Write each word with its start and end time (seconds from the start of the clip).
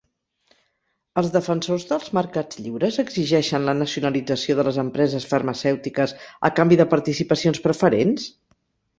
Els 1.21 1.27
defensors 1.33 1.83
dels 1.89 2.07
mercats 2.19 2.57
lliures 2.67 2.95
exigeixen 3.03 3.67
la 3.69 3.75
nacionalització 3.81 4.55
de 4.59 4.65
les 4.67 4.79
empreses 4.85 5.27
farmacèutiques 5.33 6.15
a 6.49 6.51
canvi 6.61 6.79
de 6.81 6.87
participacions 6.95 7.61
preferents? 7.67 8.27